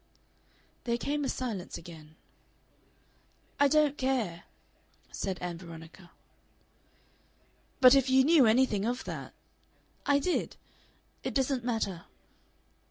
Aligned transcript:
There 0.85 0.97
came 0.97 1.23
a 1.23 1.29
silence 1.29 1.77
again. 1.77 2.15
"I 3.59 3.67
don't 3.67 3.99
care," 3.99 4.45
said 5.11 5.37
Ann 5.43 5.59
Veronica. 5.59 6.09
"But 7.81 7.93
if 7.93 8.09
you 8.09 8.23
knew 8.23 8.47
anything 8.47 8.83
of 8.83 9.03
that" 9.03 9.35
"I 10.07 10.17
did. 10.17 10.55
It 11.23 11.35
doesn't 11.35 11.63
matter." 11.63 12.05